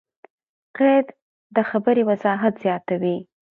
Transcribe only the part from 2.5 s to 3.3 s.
زیاتوي.